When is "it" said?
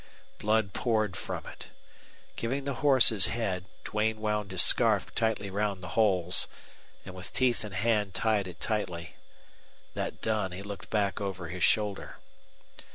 1.45-1.67, 8.47-8.59